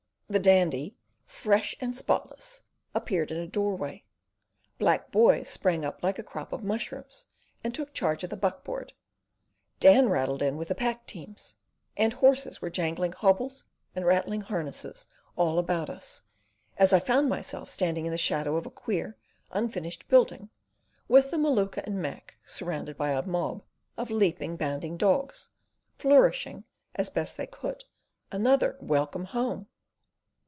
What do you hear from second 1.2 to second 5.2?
fresh and spotless, appeared in a doorway; black